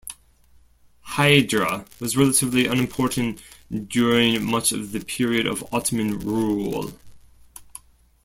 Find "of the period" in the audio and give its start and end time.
4.71-5.45